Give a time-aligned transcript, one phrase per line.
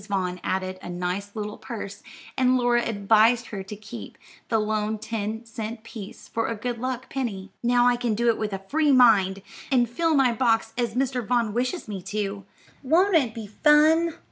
[0.09, 2.01] Vaughn added a nice little purse,
[2.35, 4.17] and Laura advised her to keep
[4.49, 7.51] the lone ten cent piece for a good luck penny.
[7.61, 11.23] "Now I can do it with a free mind, and fill my box as Mr.
[11.23, 12.43] Vaughn wishes me to.
[12.81, 14.15] Won't it be fun?"